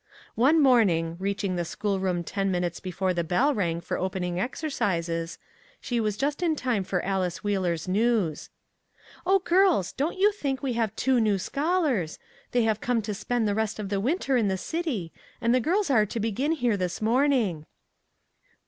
[0.33, 5.37] One morning, reaching the schoolroom ten minutes before the bell rang for opening exer cises,
[5.79, 8.49] she was just in time for Alice Wheeler's news."
[9.27, 9.91] Oh, girls!
[9.93, 12.17] don't you think we have two new scholars!
[12.51, 15.59] They have come to spend the rest of the winter in the city, and the
[15.59, 17.67] girls are to begin here this morning."